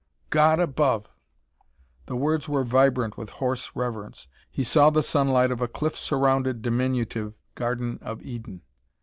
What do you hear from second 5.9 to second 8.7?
surrounded diminutive Garden of Eden.